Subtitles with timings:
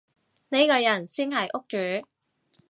[0.49, 2.07] 呢個人先係屋主